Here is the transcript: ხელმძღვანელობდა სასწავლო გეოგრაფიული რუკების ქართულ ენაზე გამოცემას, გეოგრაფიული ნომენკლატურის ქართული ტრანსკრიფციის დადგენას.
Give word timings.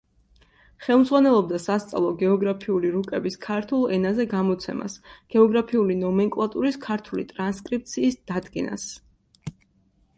ხელმძღვანელობდა 0.83 1.57
სასწავლო 1.65 2.13
გეოგრაფიული 2.21 2.91
რუკების 2.95 3.37
ქართულ 3.45 3.83
ენაზე 3.97 4.25
გამოცემას, 4.31 4.95
გეოგრაფიული 5.35 5.97
ნომენკლატურის 6.05 6.79
ქართული 6.87 7.27
ტრანსკრიფციის 7.35 8.17
დადგენას. 8.33 8.87